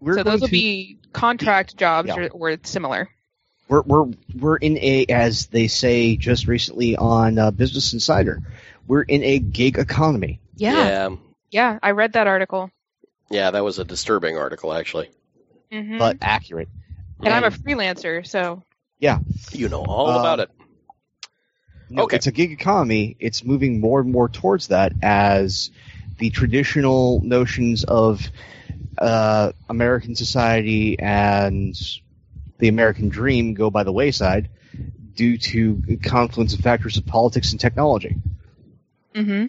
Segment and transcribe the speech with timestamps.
[0.00, 2.26] we're so those will to- be contract jobs Yeah.
[2.32, 3.08] or, or similar.
[3.68, 4.06] we're we're
[4.38, 8.42] we're in a as they say just recently on uh, Business Insider,
[8.86, 10.40] we're in a gig economy.
[10.56, 10.72] Yeah.
[10.72, 11.16] yeah,
[11.50, 12.70] Yeah, I read that article.
[13.30, 15.10] Yeah, that was a disturbing article actually.
[15.72, 16.68] hmm but accurate.
[17.22, 18.62] and I'm a freelancer, so
[19.00, 19.18] Yeah.
[19.52, 20.50] You know all Um, about it.
[21.90, 22.16] No, Okay.
[22.16, 23.16] it's a gig economy.
[23.18, 25.70] It's moving more and more towards that as
[26.18, 28.30] the traditional notions of
[29.00, 31.74] uh, American society and
[32.58, 34.50] the American dream go by the wayside
[35.14, 38.16] due to confluence of factors of politics and technology.
[39.14, 39.46] Mm-hmm.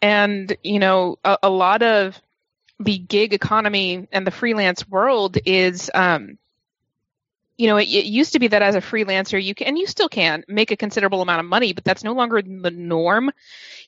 [0.00, 2.20] And, you know, a, a lot of
[2.80, 6.38] the gig economy and the freelance world is, um,
[7.56, 9.86] you know, it, it used to be that as a freelancer, you can, and you
[9.88, 13.32] still can make a considerable amount of money, but that's no longer the norm.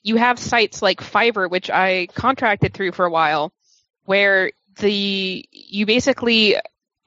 [0.03, 3.53] You have sites like Fiverr, which I contracted through for a while,
[4.11, 6.57] where the, you basically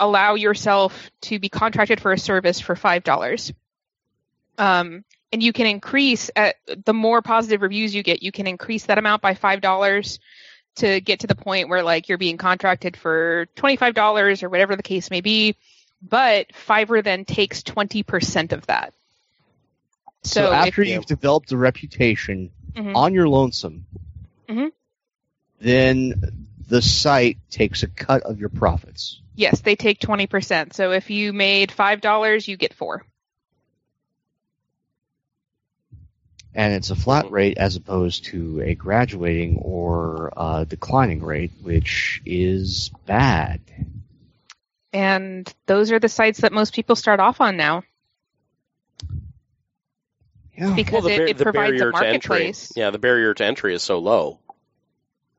[0.01, 3.52] allow yourself to be contracted for a service for $5.
[4.57, 8.87] Um, and you can increase at the more positive reviews you get, you can increase
[8.87, 10.19] that amount by five dollars
[10.77, 14.49] to get to the point where like you're being contracted for twenty five dollars or
[14.49, 15.57] whatever the case may be.
[16.01, 18.95] But Fiverr then takes twenty percent of that.
[20.23, 22.95] So, So, after if, you've developed a reputation Mhm.
[22.95, 23.87] on your lonesome,
[24.49, 24.71] Mhm.
[25.61, 26.43] then
[26.75, 29.23] the site takes a cut of your profits.
[29.37, 30.75] yes, they take twenty percent.
[30.75, 33.07] So if you made five dollars, you get four.
[36.57, 42.23] and it's a flat rate as opposed to a graduating or uh, declining rate, which
[42.25, 43.61] is bad.
[44.93, 47.83] And those are the sites that most people start off on now
[50.57, 50.75] Yeah.
[50.75, 52.73] because well, the, it, it the provides a marketplace.
[52.77, 54.39] Yeah, the barrier to entry is so low.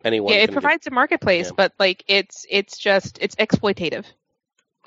[0.06, 1.54] Anyone yeah, it provides a marketplace, yeah.
[1.58, 4.06] but like it's it's just it's exploitative.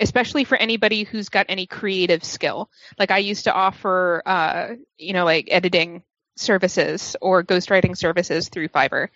[0.00, 2.70] Especially for anybody who's got any creative skill.
[3.00, 6.04] Like I used to offer uh you know like editing
[6.36, 9.08] services or ghostwriting services through Fiverr.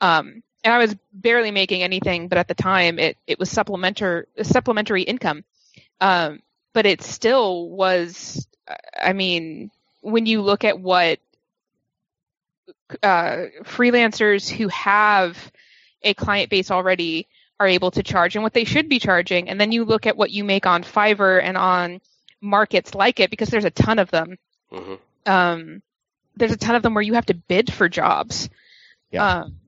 [0.00, 4.26] Um and I was barely making anything, but at the time it it was supplementary
[4.42, 5.44] supplementary income.
[6.00, 8.44] Um but it still was
[9.00, 9.70] I mean
[10.00, 11.20] when you look at what
[13.02, 15.52] uh, freelancers who have
[16.02, 17.26] a client base already
[17.58, 19.48] are able to charge and what they should be charging.
[19.48, 22.00] And then you look at what you make on Fiverr and on
[22.40, 24.36] markets like it, because there's a ton of them.
[24.72, 24.98] Mhm.
[25.26, 25.82] Um,
[26.36, 28.50] there's a ton of them where you have to bid for jobs.
[29.10, 29.42] Yeah.
[29.42, 29.58] Um,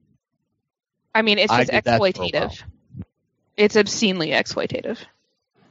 [1.15, 2.61] I mean, it's just did that for a exploitative.
[3.55, 4.99] It's obscenely exploitative.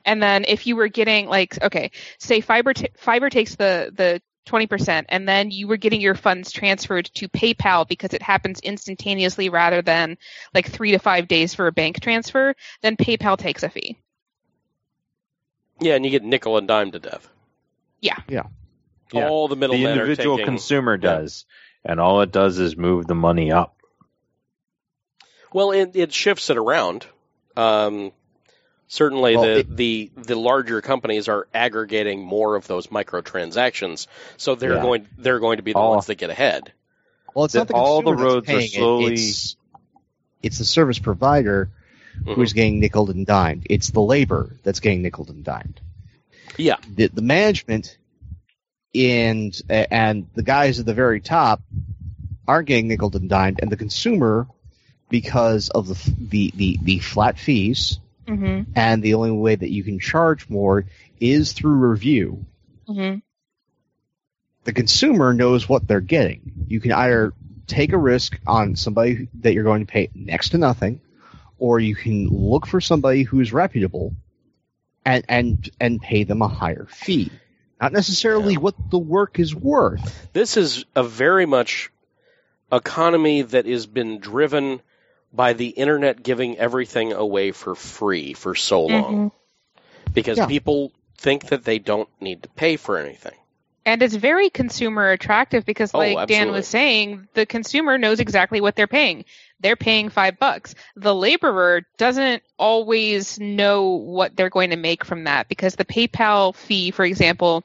[0.05, 4.23] And then if you were getting like, okay, say Fiverr t- Fiverr takes the the
[4.47, 9.49] 20% and then you were getting your funds transferred to PayPal because it happens instantaneously
[9.49, 10.17] rather than
[10.55, 13.99] like 3 to 5 days for a bank transfer, then PayPal takes a fee.
[15.81, 17.29] Yeah, and you get nickel and dime to death.
[18.01, 18.17] Yeah.
[18.29, 18.45] Yeah.
[19.15, 20.53] All the The middlemen are individual taking.
[20.53, 21.45] consumer does,
[21.85, 23.77] and all it does is move the money up.
[25.53, 27.07] Well, it, it shifts it around.
[27.57, 28.13] Um,
[28.89, 34.55] certainly, Well, the, it- the the larger companies are aggregating more of those microtransactions, so
[34.55, 34.83] they're Yeah.
[34.83, 36.73] going they're going to be the All- ones that get ahead.
[37.35, 39.57] Well, it's that not the all the consumer that's roads are paying it, It's,
[40.43, 41.71] it's the service provider
[42.25, 42.35] Mhm.
[42.35, 43.67] who's getting nickeled and dimed.
[43.69, 45.81] It's the labor that's getting nickeled and dimed.
[46.57, 46.77] Yeah.
[46.95, 47.99] The, the management
[48.95, 51.63] and and the guys at the very top
[52.49, 54.47] aren't getting nickeled and dimed, and the consumer,
[55.11, 58.73] because of the the the, the flat fees, Mm-hmm.
[58.75, 60.87] and the only way that you can charge more
[61.21, 62.45] is through review.
[62.89, 63.19] Mm-hmm.
[64.65, 66.53] the consumer knows what they're getting.
[66.69, 67.33] You can either
[67.67, 71.01] take a risk on somebody that you're going to pay next to nothing,
[71.59, 74.15] or you can look for somebody who's reputable
[75.05, 77.31] and and and pay them a higher fee.
[77.81, 78.61] Not necessarily Yeah.
[78.61, 80.29] what the work is worth.
[80.33, 81.91] This is a very much
[82.73, 84.81] economy that has been driven
[85.37, 90.13] by the internet giving everything away for free for so long mm-hmm.
[90.13, 90.47] because Yeah.
[90.47, 93.35] people think that they don't need to pay for anything.
[93.85, 98.61] And it's very consumer attractive because, Oh, like Dan was saying, the consumer knows exactly
[98.61, 99.25] what they're paying.
[99.61, 100.75] They're paying five bucks.
[100.97, 106.55] The laborer doesn't always know what they're going to make from that because the PayPal
[106.55, 107.65] fee, for example,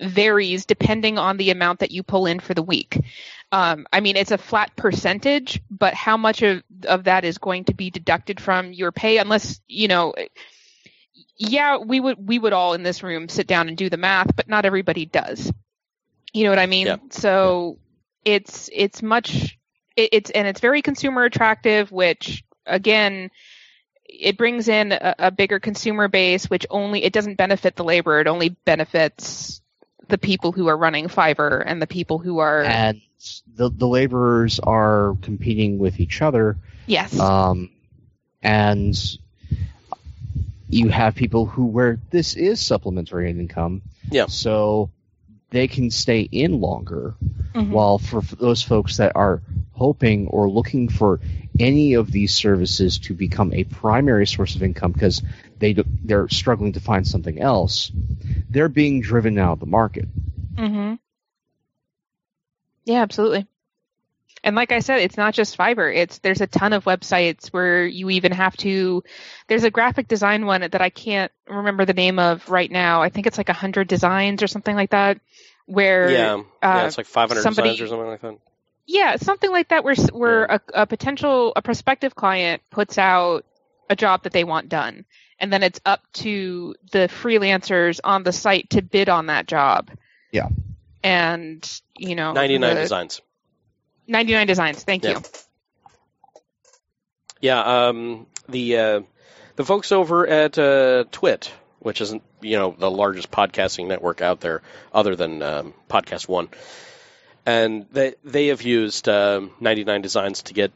[0.00, 3.00] varies depending on the amount that you pull in for the week.
[3.50, 7.64] Um, I mean, it's a flat percentage, but how much of, of that is going
[7.64, 10.14] to be deducted from your pay unless, you know,
[11.38, 14.34] yeah, we would we would all in this room sit down and do the math,
[14.34, 15.52] but not everybody does.
[16.32, 16.86] You know what I mean?
[16.88, 16.96] Yeah.
[17.10, 17.78] So
[18.24, 19.56] it's it's much
[19.96, 23.30] it, it's and it's very consumer attractive, which again,
[24.04, 28.20] it brings in a, a bigger consumer base, which only it doesn't benefit the labor.
[28.20, 29.62] It only benefits
[30.08, 33.00] the people who are running Fiverr and the people who are and
[33.56, 36.56] the the laborers are competing with each other.
[36.86, 37.70] yes, Um,
[38.42, 38.96] and
[40.68, 43.82] you have people who where this is supplementary income.
[44.10, 44.26] Yeah.
[44.26, 44.90] So
[45.50, 47.14] they can stay in longer.
[47.54, 47.70] Mhm.
[47.70, 49.42] While for, for those folks that are
[49.72, 51.20] hoping or looking for
[51.58, 55.22] any of these services to become a primary source of income because
[55.58, 55.72] they
[56.04, 57.90] they're struggling to find something else,
[58.50, 60.06] they're being driven out of the market.
[60.56, 60.94] hmm
[62.84, 63.46] Yeah, absolutely.
[64.44, 65.94] And like I said, it's not just Fiverr.
[65.94, 69.02] It's there's a ton of websites where you even have to.
[69.48, 73.02] There's a graphic design one that I can't remember the name of right now.
[73.02, 75.20] I think it's like a hundred designs or something like that.
[75.66, 78.38] Where yeah, yeah, uh, it's like 500 somebody- designs or something like that.
[78.86, 79.84] yeah, something like that.
[79.84, 83.44] Where s- where a, a potential a prospective client puts out
[83.90, 85.04] a job that they want done,
[85.40, 89.90] and then it's up to the freelancers on the site to bid on that job.
[90.32, 90.48] Yeah.
[91.02, 93.20] And you know, 99 the- designs.
[94.08, 94.82] 99 designs.
[94.82, 95.10] Thank Yeah.
[95.10, 95.22] you.
[97.40, 99.00] Yeah, um, the uh,
[99.56, 104.40] the folks over at uh, Twit, which isn't you know the largest podcasting network out
[104.40, 104.62] there,
[104.92, 106.48] other than um, Podcast One,
[107.46, 110.72] and they they have used um, 99 designs to get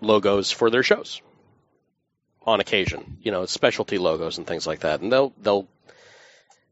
[0.00, 1.20] logos for their shows
[2.46, 5.66] on occasion, you know, specialty logos and things like that, and they'll they'll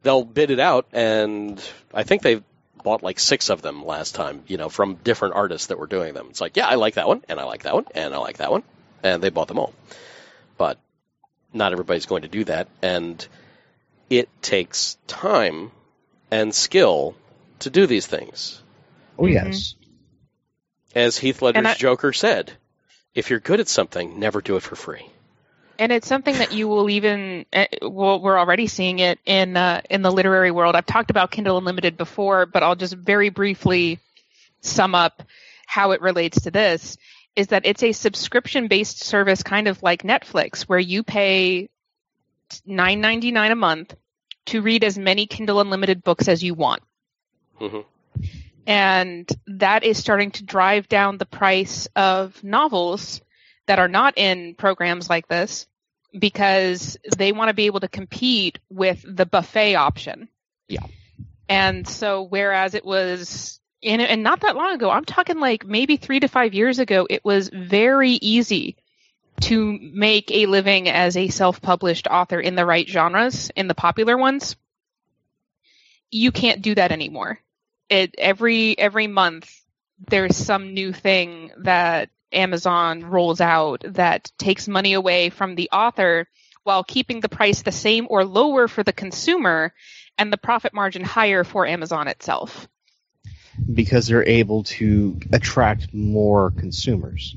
[0.03, 1.61] they'll bid it out, and
[1.93, 2.45] I think they've
[2.89, 6.15] bought like six of them last time, you know, from different artists that were doing
[6.15, 6.29] them.
[6.31, 8.39] It's like, yeah, I like that one, and I like that one, and I like
[8.39, 8.63] that one,
[9.03, 9.75] and they bought them all.
[10.57, 10.79] But
[11.53, 13.29] not everybody's going to do that, and
[14.09, 15.71] it takes time
[16.31, 17.15] and skill
[17.59, 18.63] to do these things.
[19.19, 19.75] Oh yes.
[19.75, 20.99] Mm-hmm.
[20.99, 22.51] As Heath Ledger's I- Joker said,
[23.15, 25.05] if you're good at something, never do it for free.
[25.79, 29.81] And it's something that you will even eh, well, we're already seeing it in uh,
[29.89, 30.75] in the literary world.
[30.75, 34.01] I've talked about Kindle Unlimited before, but I'll just very briefly
[34.61, 35.23] sum up
[35.67, 36.97] how it relates to this.
[37.37, 41.69] Is that it's a subscription based service, kind of like Netflix, where you pay
[42.67, 43.95] nine ninety nine a month
[44.47, 46.83] to read as many Kindle Unlimited books as you want.
[47.59, 47.81] hmm
[48.67, 53.23] and that is starting to drive down the price of novels
[53.67, 55.68] that are not in programs like this
[56.17, 60.29] because they want to be able to compete with the buffet option.
[60.69, 60.87] Yeah.
[61.49, 65.97] And so whereas it was in and not that long ago, I'm talking like maybe
[65.97, 68.77] 3 to 5 years ago, it was very easy
[69.43, 74.17] to make a living as a self-published author in the right genres, in the popular
[74.17, 74.57] ones.
[76.11, 77.39] You can't do that anymore
[77.89, 79.51] it every every month
[80.09, 86.29] there's some new thing that Amazon rolls out that takes money away from the author
[86.63, 89.73] while keeping the price the same or lower for the consumer
[90.19, 92.69] and the profit margin higher for Amazon itself.
[93.73, 97.37] Because they're able to attract more consumers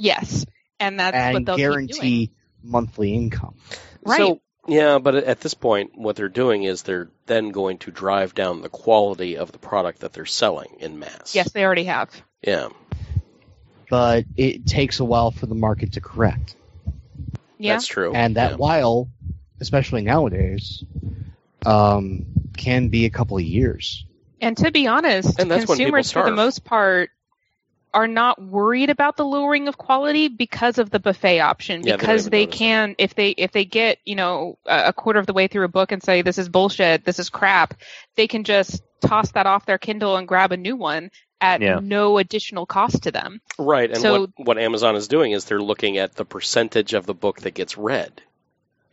[0.00, 0.46] Yes.
[0.78, 1.86] And that's what and they'll keep doing.
[1.86, 2.30] guarantee
[2.62, 3.54] monthly income.
[4.02, 4.18] Right.
[4.18, 8.34] So, yeah, but at this point, what they're doing is they're then going to drive
[8.34, 11.34] down the quality of the product that they're selling in mass.
[11.34, 12.10] Yes, they already have.
[12.42, 12.68] Yeah.
[13.90, 16.56] But it takes a while for the market to correct.
[17.58, 17.74] Yeah.
[17.74, 18.12] That's true.
[18.14, 18.56] And that Yeah.
[18.56, 19.08] while,
[19.60, 20.84] especially nowadays,
[21.66, 22.24] um,
[22.56, 24.04] can be a couple of years.
[24.40, 27.10] And to be honest, And that's when people consumers for the most part
[27.92, 32.02] are not worried about the lowering of quality because of the buffet option Yeah, they
[32.02, 32.58] because even they notice it.
[32.58, 35.64] can if they if they get, you know, a a quarter of the way through
[35.64, 37.74] a book and say this is bullshit, this is crap,
[38.16, 41.80] they can just toss that off their Kindle and grab a new one at Yeah.
[41.82, 43.40] no additional cost to them.
[43.58, 47.06] Right, and So- what, what Amazon is doing is they're looking at the percentage of
[47.06, 48.20] the book that gets read,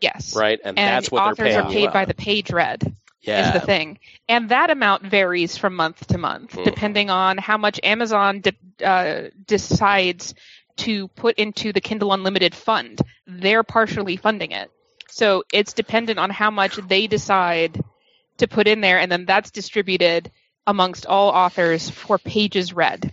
[0.02, 0.36] Yes.
[0.36, 0.60] right?
[0.64, 2.96] And, And that's what authors they're paying are paid by the page read.
[3.22, 3.48] yeah.
[3.48, 4.00] is the thing.
[4.30, 6.64] And that amount varies from month to month, Mhm.
[6.64, 10.34] depending on how much Amazon de- uh, decides
[10.78, 13.02] to put into the Kindle Unlimited fund.
[13.26, 14.72] They're partially funding it.
[15.10, 17.84] So it's dependent on how much they decide
[18.40, 20.32] to put in there, and then that's distributed
[20.66, 23.12] amongst all authors for pages read.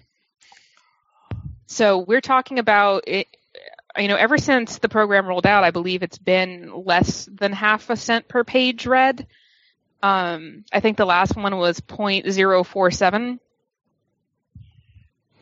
[1.66, 3.26] So we're talking about it.
[3.96, 7.90] You know, ever since the program rolled out, I believe it's been less than half
[7.90, 9.26] a cent per page read.
[10.02, 13.38] Um, I think the last one was 0.047.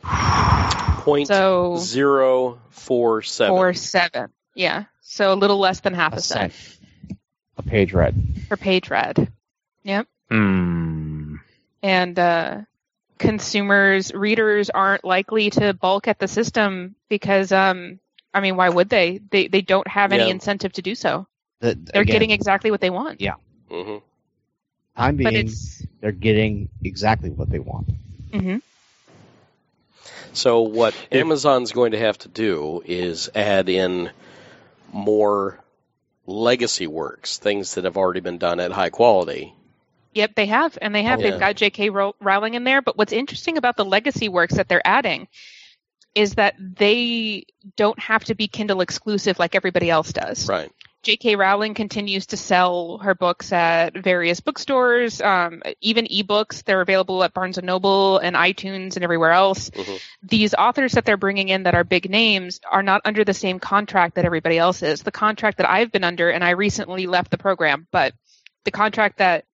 [0.02, 3.50] Point So zero four seven.
[3.56, 4.28] four seven.
[4.54, 4.84] Yeah.
[5.00, 7.18] So a little less than half a, A cent cent.
[7.56, 8.14] A page read.
[8.48, 9.32] per page read.
[10.30, 11.36] Hmm.
[11.82, 12.60] And uh,
[13.18, 17.98] consumers, readers aren't likely to bulk at the system because um,
[18.32, 19.20] I mean, why would they?
[19.30, 20.32] They they don't have any Yeah.
[20.32, 21.26] incentive to do so.
[21.60, 23.20] The, They're again, getting exactly what they want.
[23.20, 23.34] Yeah.
[23.68, 23.98] hmm
[24.96, 27.88] time But being, it's they're getting exactly what they want.
[28.32, 28.56] hmm
[30.32, 34.10] So what If- Amazon's going to have to do is add in
[34.92, 35.58] more
[36.26, 39.54] legacy works, things that have already been done at high quality.
[40.12, 41.20] Yep, they have, and they have.
[41.20, 41.30] Yeah.
[41.30, 41.90] They've got J.K.
[41.90, 42.82] Rowling in there.
[42.82, 45.28] But what's interesting about the legacy works that they're adding
[46.14, 50.48] is that they don't have to be Kindle exclusive like everybody else does.
[50.48, 50.70] Right.
[51.02, 51.34] J.K.
[51.34, 56.62] Rowling continues to sell her books at various bookstores, um, even ebooks.
[56.62, 59.70] They're available at Barnes and Noble and iTunes and everywhere else.
[59.70, 60.00] Mhm.
[60.22, 63.58] These authors that they're bringing in that are big names are not under the same
[63.58, 65.02] contract that everybody else is.
[65.02, 68.14] The contract that I've been under, and I recently left the program, but
[68.64, 69.44] the contract that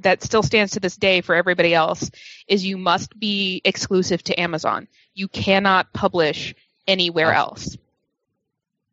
[0.00, 2.10] that still stands to this day for everybody else
[2.46, 4.88] is you must be exclusive to Amazon.
[5.14, 6.54] You cannot publish
[6.86, 7.76] anywhere else.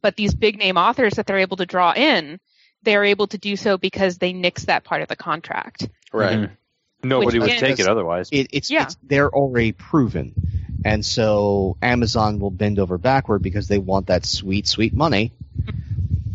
[0.02, 2.40] But these big name authors that they're able to draw in,
[2.84, 5.88] they're able to do so because they nix that part of the contract.
[6.12, 6.38] Right.
[6.38, 6.52] Mhm.
[7.04, 8.30] Nobody Which would take it otherwise.
[8.32, 8.84] It, it's, Yeah.
[8.84, 10.34] it's they're already proven,
[10.84, 15.32] and so Amazon will bend over backward because they want that sweet, sweet money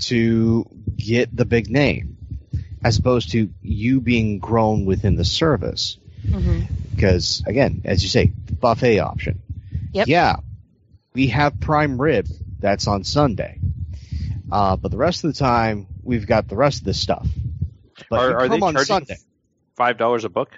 [0.02, 2.11] to get the big name,
[2.84, 5.98] as opposed to you being grown within the service.
[6.94, 8.26] Because again, as you say,
[8.60, 9.40] buffet option.
[9.92, 10.06] Yep.
[10.08, 10.36] Yeah,
[11.14, 12.26] we have prime rib
[12.60, 13.58] that's on Sunday,
[14.50, 17.26] uh, but the rest of the time we've got the rest of this stuff.
[18.08, 19.16] But are are they come on charging Sunday.
[19.76, 20.50] five dollars a book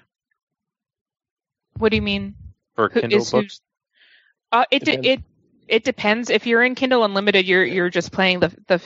[1.78, 2.34] What do you mean?
[2.76, 3.60] for Who- Kindle who- books?
[4.52, 5.06] Uh, it de- Depends.
[5.08, 5.20] it
[5.66, 6.30] it depends.
[6.30, 8.80] If you're in Kindle Unlimited, you're you're just paying the the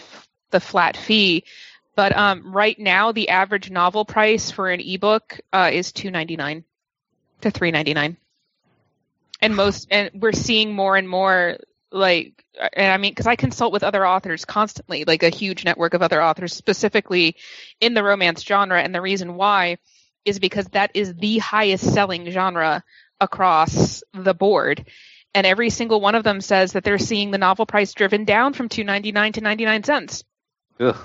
[0.50, 1.44] the flat fee.
[1.98, 6.36] But um, right now, the average novel price for an ebook uh, is two ninety
[6.36, 6.62] nine
[7.40, 8.16] to three ninety nine,
[9.42, 11.56] and most and we're seeing more and more
[11.90, 15.92] like and I mean because I consult with other authors constantly, like a huge network
[15.92, 17.34] of other authors specifically
[17.80, 19.78] in the romance genre, and the reason why
[20.24, 22.84] is because that is the highest selling genre
[23.20, 24.86] across the board.
[25.34, 28.52] And every single one of them says that they're seeing the novel price driven down
[28.52, 30.22] from 2.99 to 99 cents.
[30.78, 30.96] Ugh.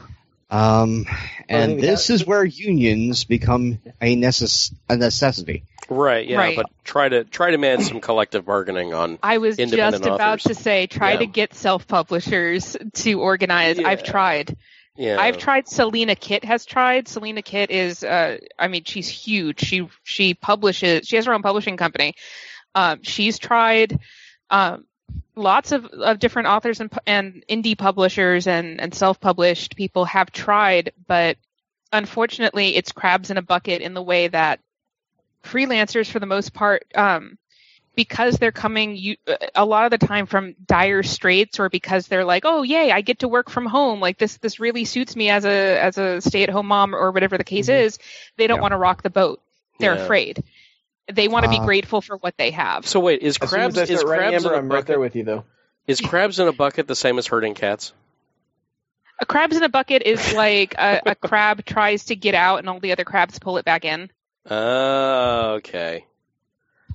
[0.54, 1.06] Um,
[1.50, 5.64] and this is where unions become a, necess- a necessity.
[5.90, 6.28] Right.
[6.28, 6.38] Yeah.
[6.38, 6.56] Right.
[6.56, 9.18] But try to try to manage some collective bargaining on.
[9.24, 10.44] i was just about authors.
[10.44, 11.20] to say try Yeah.
[11.20, 14.56] to get self-publishers to organize i've tried
[14.96, 15.18] Yeah.
[15.20, 19.90] i've tried selena kitt has tried selena kitt is uh, i mean she's huge she
[20.04, 22.14] she publishes she has her own publishing company
[22.76, 24.00] um, she's tried
[24.50, 24.86] um,
[25.36, 30.92] lots of, of different authors and, and indie publishers and, and self-published people have tried,
[31.08, 31.38] but
[31.92, 34.60] unfortunately, it's crabs in a bucket in the way that
[35.44, 37.38] freelancers, for the most part, um,
[37.96, 39.16] because they're coming you,
[39.54, 43.02] a lot of the time from dire straits, or because they're like, "Oh, yay, I
[43.02, 44.00] get to work from home.
[44.00, 47.44] Like this, this really suits me as a as a stay-at-home mom, or whatever the
[47.44, 47.82] case Mhm.
[47.82, 48.00] is."
[48.38, 48.62] They don't Yeah.
[48.62, 49.42] want to rock the boat.
[49.80, 50.04] They're Yeah.
[50.04, 50.44] afraid.
[51.12, 52.88] They want to be Uh, grateful for what they have.
[52.88, 54.58] So wait, is As soon crabs as I is start writing crabs Amber, in a
[54.60, 55.00] I'm right there bucket?
[55.00, 55.46] with you though.
[55.88, 57.94] Is crabs in a bucket the same as herding cats?
[59.20, 62.70] A crabs in a bucket is like a, a crab tries to get out and
[62.70, 64.10] all the other crabs pull it back in.
[64.50, 66.06] Oh, okay.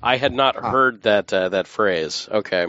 [0.01, 0.71] I had not Huh.
[0.71, 2.27] heard that uh, that phrase.
[2.31, 2.67] Okay.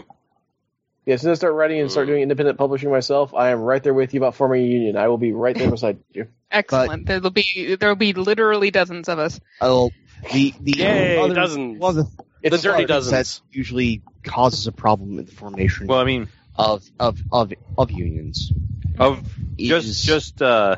[1.05, 2.07] Yeah, as soon as I start writing and start Mm.
[2.07, 4.97] doing independent publishing myself, I am right there with you about forming a union.
[4.97, 6.27] I will be right there beside you.
[6.51, 7.07] Excellent.
[7.07, 9.39] There'll be there'll be literally dozens of us.
[9.59, 9.91] Oh,
[10.31, 11.79] the the Yay, other, dozens.
[11.79, 12.87] One of the The It's dirty hard.
[12.87, 13.11] dozens.
[13.11, 17.91] that usually causes a problem in the formation Well, I mean, of, of of of
[17.91, 18.51] unions.
[18.99, 19.25] of
[19.57, 20.77] is- just just uh,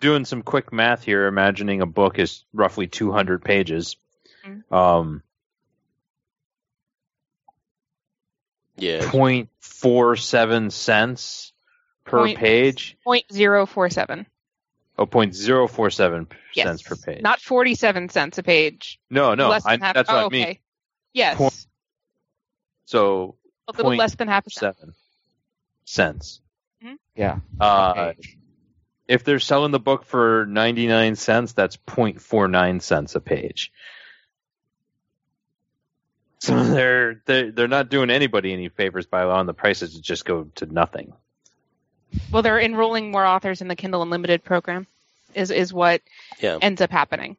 [0.00, 3.96] doing some quick math here, imagining a book is roughly 200 pages.
[4.46, 4.70] Mhm.
[4.72, 5.22] Um,
[8.78, 9.00] Yeah.
[9.00, 11.52] 0.47 cents
[12.04, 12.96] per Point- page.
[15.04, 16.26] Point zero four seven.
[16.30, 16.66] Oh, 0.047 Yes.
[16.66, 17.22] cents per page.
[17.22, 18.98] Not forty seven cents a page.
[19.10, 19.94] no, no, less I, half.
[19.94, 20.42] that's oh, what I mean.
[20.44, 20.60] okay.
[21.12, 21.36] Yes.
[21.36, 21.66] Point-
[22.86, 23.36] So
[23.68, 24.76] a little point less than half a cent.
[24.76, 24.94] seven
[25.84, 26.40] cents.
[27.14, 27.38] Yeah.
[27.60, 28.12] Uh,
[29.08, 33.72] if they're selling the book for 99 cents, that's 0.49 cents a page.
[36.38, 40.24] So they're they're they're not doing anybody any favors by allowing the prices to just
[40.24, 41.12] go to nothing.
[42.30, 44.86] Well, they're enrolling more authors in the Kindle Unlimited program.
[45.34, 46.00] Is is what
[46.40, 46.58] Yeah.
[46.62, 47.36] ends up happening.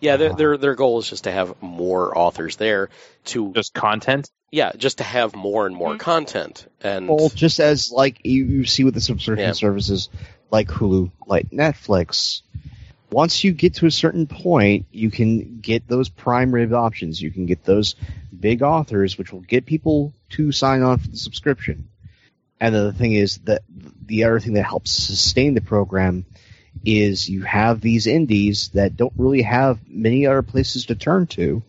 [0.00, 0.16] Yeah.
[0.16, 2.88] Their their their goal is just to have more authors there
[3.26, 4.30] to Just content.
[4.50, 5.98] yeah, just to have more and more Mhm.
[6.00, 9.52] content and Well, just as like you, you see with the subscription Yeah.
[9.52, 10.08] services
[10.50, 12.42] like Hulu, like Netflix,
[13.10, 17.20] once you get to a certain point, you can get those prime rib options.
[17.22, 17.94] You can get those
[18.38, 21.88] big authors, which will get people to sign on for the subscription.
[22.60, 23.62] And the thing is that
[24.04, 26.24] the other thing that helps sustain the program
[26.84, 31.62] is you have these indies that don't really have many other places to turn to.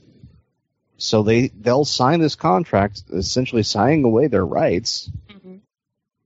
[0.98, 5.58] So they they'll sign this contract, essentially signing away their rights hmm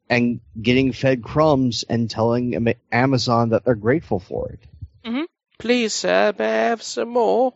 [0.10, 4.60] and getting fed crumbs and telling Amazon that they're grateful for it.
[5.64, 7.54] Please, sir, may I have some more?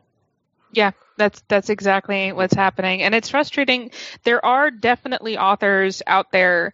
[0.72, 3.92] Yeah, that's that's exactly what's happening, and it's frustrating.
[4.24, 6.74] There are definitely authors out there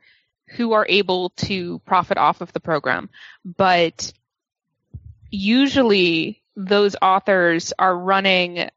[0.50, 3.10] who are able to profit off of the program,
[3.44, 4.12] but
[5.30, 8.70] usually those authors are running.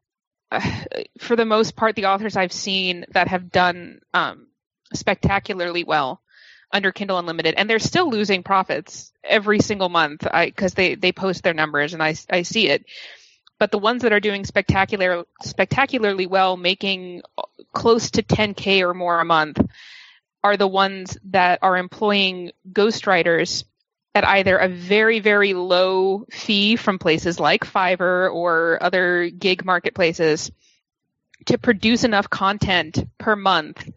[0.51, 0.71] Uh,
[1.19, 4.47] for the most part, the authors I've seen that have done um,
[4.93, 6.21] spectacularly well
[6.71, 11.43] under Kindle Unlimited, and they're still losing profits every single month because they they post
[11.43, 12.85] their numbers and I I see it.
[13.59, 17.23] But the ones that are doing spectacular spectacularly well, making
[17.73, 19.59] close to 10k or more a month,
[20.43, 23.63] are the ones that are employing ghostwriters
[24.15, 30.51] at either a very very low fee from places like Fiverr or other gig marketplaces
[31.45, 33.89] to produce enough content per month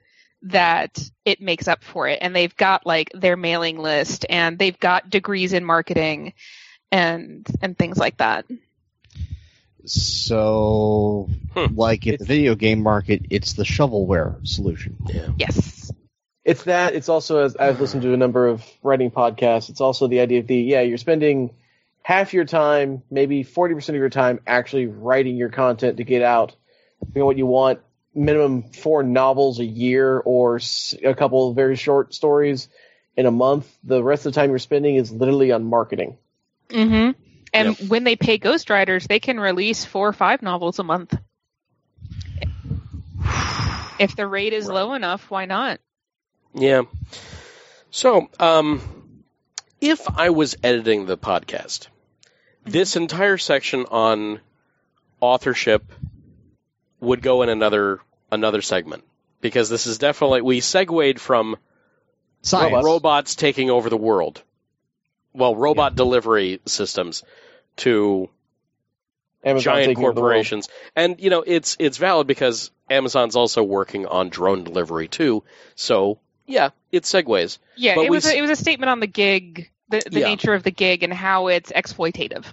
[0.43, 4.79] that it makes up for it and they've got like their mailing list and they've
[4.79, 6.33] got degrees in marketing
[6.91, 8.47] and and things like that
[9.87, 11.75] So, Hmm.
[11.75, 14.97] like in the video game market, it's the shovelware solution.
[15.07, 15.29] Yeah.
[15.39, 15.91] yes
[16.51, 16.95] It's that.
[16.95, 19.71] It's also as I've listened to a number of writing podcasts.
[19.71, 21.55] It's also the idea of the yeah, you're spending
[22.03, 26.23] half your time, maybe forty percent of your time, actually writing your content to get
[26.23, 26.57] out.
[27.15, 27.81] You know what you want.
[28.15, 30.59] Minimum four novels a year or
[31.05, 32.69] a couple of very short stories
[33.17, 33.71] in a month.
[33.85, 36.19] The rest of the time you're spending is literally on marketing.
[36.73, 37.11] hmm
[37.53, 37.91] and Yep.
[37.91, 41.17] when they pay ghostwriters they can release four or five novels a month
[44.01, 44.75] if the rate is Right.
[44.75, 45.81] low enough why not
[46.55, 46.83] Yeah.
[47.91, 48.81] So, um,
[49.81, 51.89] if I was editing the podcast,
[52.65, 54.41] this entire section on
[55.21, 55.85] authorship
[57.01, 59.05] would go in another another segment
[59.41, 61.57] because this is definitely we segued from.
[62.53, 62.85] Robots.
[62.85, 64.43] robots taking over the world.
[65.35, 67.23] Well, robot delivery systems
[67.77, 68.31] to
[69.45, 70.33] Amazon giant taking over the world.
[70.33, 70.69] corporations.
[70.97, 75.45] And you know, it's it's valid because Amazon's also working on drone delivery too.
[75.75, 76.19] So,
[76.51, 77.59] yeah, it segues.
[77.77, 80.03] yeah But it we was s- a, it was a statement on the gig the,
[80.11, 80.29] the Yeah.
[80.29, 82.45] nature of the gig and how it's exploitative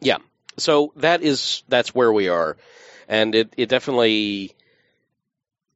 [0.00, 0.18] Yeah,
[0.58, 2.56] So that is that's where we are,
[3.08, 4.54] and it it definitely.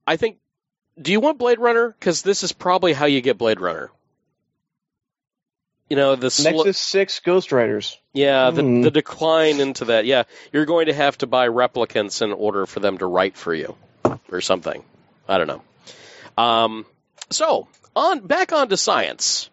[0.07, 0.39] I think.
[1.01, 1.89] Do you want Blade Runner?
[1.99, 3.91] Because this is probably how you get Blade Runner.
[5.91, 7.97] You know the sl- Nexus Six Ghostwriters.
[8.13, 8.83] yeah the Hmm.
[8.83, 12.81] the decline into that yeah you're going to have to buy replicants in order for
[12.81, 13.77] them to write for you
[14.31, 14.83] or something
[15.29, 15.63] I don't know.
[16.43, 16.87] Um,
[17.35, 19.43] so on back onto science.